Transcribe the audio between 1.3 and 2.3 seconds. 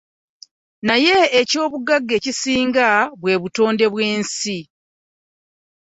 eky'obugagga